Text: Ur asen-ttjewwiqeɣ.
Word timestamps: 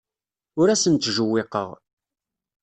Ur 0.59 0.67
asen-ttjewwiqeɣ. 0.73 1.69